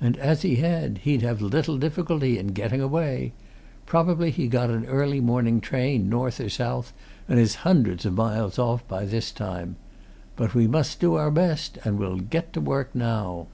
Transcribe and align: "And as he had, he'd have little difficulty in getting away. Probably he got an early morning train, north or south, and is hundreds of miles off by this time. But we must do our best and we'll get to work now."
"And 0.00 0.16
as 0.16 0.42
he 0.42 0.56
had, 0.56 0.98
he'd 1.04 1.22
have 1.22 1.40
little 1.40 1.78
difficulty 1.78 2.36
in 2.36 2.48
getting 2.48 2.80
away. 2.80 3.32
Probably 3.86 4.32
he 4.32 4.48
got 4.48 4.70
an 4.70 4.84
early 4.86 5.20
morning 5.20 5.60
train, 5.60 6.08
north 6.08 6.40
or 6.40 6.48
south, 6.48 6.92
and 7.28 7.38
is 7.38 7.54
hundreds 7.62 8.04
of 8.04 8.14
miles 8.14 8.58
off 8.58 8.84
by 8.88 9.04
this 9.04 9.30
time. 9.30 9.76
But 10.34 10.52
we 10.52 10.66
must 10.66 10.98
do 10.98 11.14
our 11.14 11.30
best 11.30 11.78
and 11.84 11.96
we'll 11.96 12.16
get 12.18 12.52
to 12.54 12.60
work 12.60 12.92
now." 12.92 13.46